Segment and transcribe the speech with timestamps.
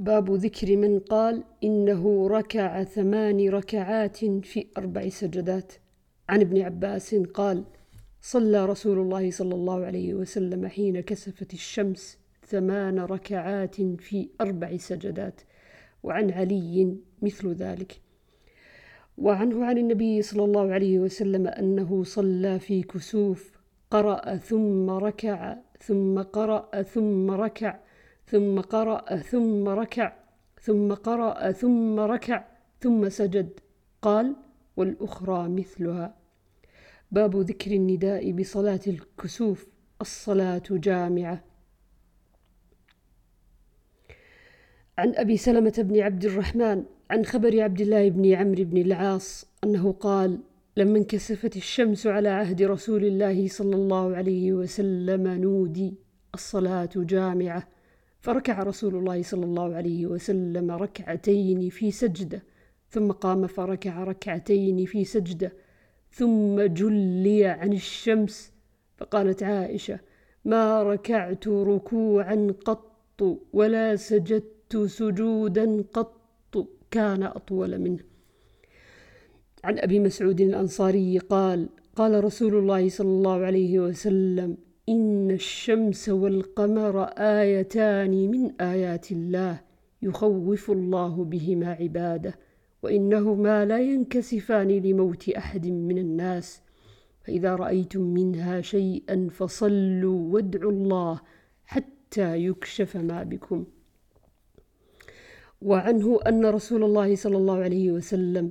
[0.00, 5.72] باب ذكر من قال إنه ركع ثمان ركعات في أربع سجدات.
[6.28, 7.64] عن ابن عباس قال
[8.20, 15.40] صلى رسول الله صلى الله عليه وسلم حين كسفت الشمس ثمان ركعات في أربع سجدات
[16.02, 18.00] وعن علي مثل ذلك.
[19.18, 23.58] وعنه عن النبي صلى الله عليه وسلم أنه صلى في كسوف
[23.90, 27.87] قرأ ثم ركع ثم قرأ ثم ركع
[28.30, 30.12] ثم قرأ ثم ركع
[30.60, 32.44] ثم قرأ ثم ركع
[32.80, 33.60] ثم سجد.
[34.02, 34.36] قال
[34.76, 36.14] والأخرى مثلها.
[37.10, 39.66] باب ذكر النداء بصلاة الكسوف
[40.00, 41.44] الصلاة جامعة.
[44.98, 49.92] عن أبي سلمة بن عبد الرحمن عن خبر عبد الله بن عمرو بن العاص أنه
[49.92, 50.38] قال
[50.76, 55.94] لما انكسفت الشمس على عهد رسول الله صلى الله عليه وسلم نودي
[56.34, 57.77] الصلاة جامعة.
[58.20, 62.42] فركع رسول الله صلى الله عليه وسلم ركعتين في سجدة
[62.90, 65.52] ثم قام فركع ركعتين في سجدة
[66.12, 68.52] ثم جلي عن الشمس.
[68.96, 70.00] فقالت عائشة
[70.44, 78.04] ما ركعت ركوعا قط ولا سجدت سجودا قط كان أطول منه.
[79.64, 84.56] عن أبي مسعود الأنصاري قال قال رسول الله صلى الله عليه وسلم
[84.88, 89.60] إن الشمس والقمر آيتان من آيات الله
[90.02, 92.38] يخوف الله بهما عباده
[92.82, 96.62] وإنهما لا ينكسفان لموت أحد من الناس.
[97.22, 101.20] فإذا رأيتم منها شيئا فصلوا وادعوا الله
[101.66, 103.64] حتى يكشف ما بكم.
[105.62, 108.50] وعنه أن رسول الله صلى الله عليه وسلم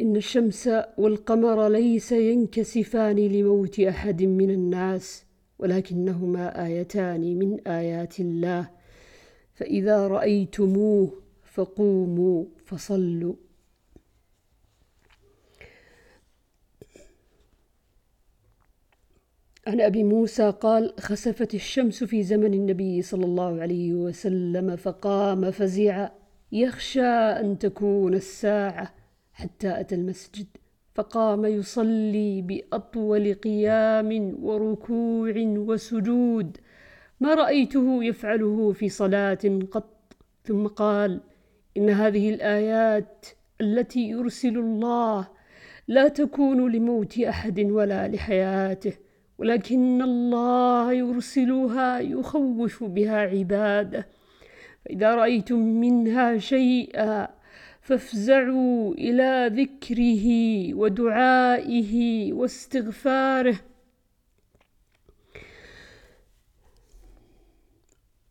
[0.00, 5.27] إن الشمس والقمر ليس ينكسفان لموت أحد من الناس.
[5.58, 8.70] ولكنهما آيتان من آيات الله.
[9.54, 13.34] فإذا رأيتموه فقوموا فصلوا.
[19.66, 26.10] عن أبي موسى قال خسفت الشمس في زمن النبي صلى الله عليه وسلم فقام فزع
[26.52, 28.94] يخشى أن تكون الساعة
[29.32, 30.46] حتى أتى المسجد.
[30.98, 36.56] فقام يصلي بأطول قيام وركوع وسجود.
[37.20, 39.38] ما رأيته يفعله في صلاة
[39.70, 41.20] قط؟ ثم قال
[41.76, 43.26] إن هذه الآيات
[43.60, 45.28] التي يرسل الله
[45.88, 48.92] لا تكون لموت أحد ولا لحياته
[49.38, 54.06] ولكن الله يرسلها يخوف بها عباده.
[54.84, 57.37] فإذا رأيتم منها شيئا
[57.88, 60.26] فافزعوا إلى ذكره
[60.74, 61.92] ودعائه
[62.32, 63.60] واستغفاره.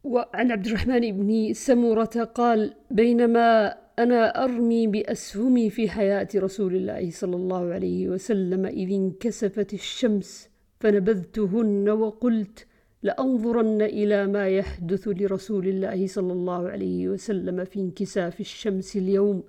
[0.03, 7.35] وعن عبد الرحمن بن سمرة قال بينما أنا أرمي بأسهمي في حياة رسول الله صلى
[7.35, 12.67] الله عليه وسلم إذ انكسفت الشمس فنبذتهن وقلت
[13.03, 19.43] لأنظرن إلى ما يحدث لرسول الله صلى الله عليه وسلم في انكساف الشمس اليوم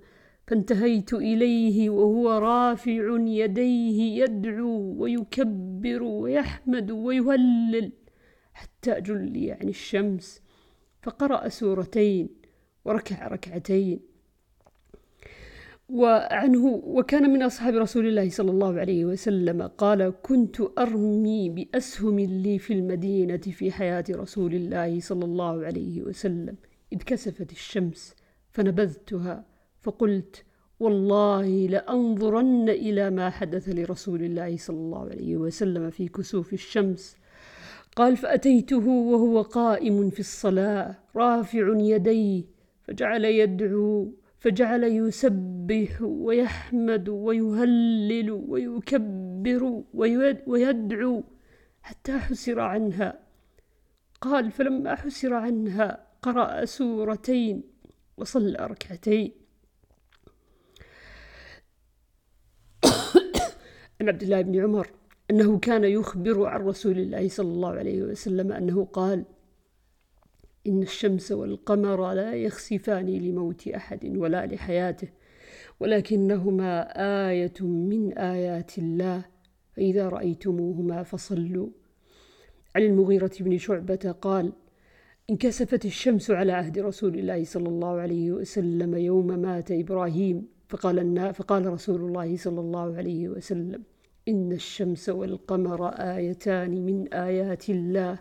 [0.46, 7.92] فانتهيت إليه وهو رافع يديه يدعو ويكبر ويحمد ويهلل
[8.52, 10.42] حتى جلي عن الشمس
[11.02, 12.28] فقرأ سورتين
[12.84, 14.00] وركع ركعتين
[15.88, 22.58] وعنه وكان من أصحاب رسول الله صلى الله عليه وسلم قال كنت أرمي بأسهم لي
[22.58, 26.56] في المدينة في حياة رسول الله صلى الله عليه وسلم
[26.92, 28.14] إذ كسفت الشمس
[28.50, 29.44] فنبذتها
[29.80, 30.44] فقلت
[30.80, 37.16] والله لأنظرن إلى ما حدث لرسول الله صلى الله عليه وسلم في كسوف الشمس.
[37.96, 42.44] قال فأتيته وهو قائم في الصلاة رافع يديه
[42.84, 49.82] فجعل يدعو فجعل يسبح ويحمد ويهلل ويكبر
[50.46, 51.24] ويدعو
[51.82, 53.20] حتى حسر عنها.
[54.20, 57.62] قال فلما حسر عنها قرأ سورتين
[58.16, 59.32] وصلى ركعتين.
[64.00, 64.90] عن عبد الله بن عمر
[65.30, 69.24] أنه كان يخبر عن رسول الله صلى الله عليه وسلم أنه قال
[70.68, 75.08] إن الشمس والقمر لا يخسفان لموت أحد ولا لحياته
[75.80, 76.80] ولكنهما
[77.30, 79.24] آية من آيات الله.
[79.72, 81.68] فإذا رأيتموهما فصلوا.
[82.76, 84.52] عن المغيرة بن شعبة قال
[85.30, 90.48] انكسفت الشمس على عهد رسول الله صلى الله عليه وسلم يوم مات إبراهيم.
[90.68, 93.82] فقال, فقال رسول الله صلى الله عليه وسلم
[94.28, 98.18] إن الشمس والقمر آيتان من آيات الله.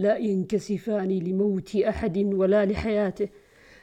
[0.00, 3.28] لا ينكسفان لموت أحد ولا لحياته.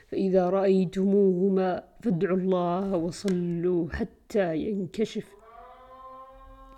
[0.08, 5.37] فإذا رأيتموهما فادعوا الله وصلوا حتى ينكشف.